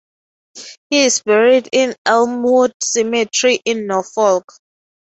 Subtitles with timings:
[0.89, 4.51] He is buried in Elmwood Cemetery in Norfolk.